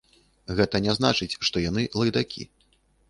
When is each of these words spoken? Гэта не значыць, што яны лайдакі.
Гэта 0.59 0.81
не 0.85 0.95
значыць, 0.99 1.37
што 1.49 1.63
яны 1.69 1.87
лайдакі. 2.01 2.43